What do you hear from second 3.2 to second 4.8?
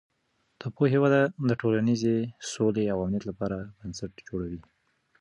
لپاره بنسټ جوړوي.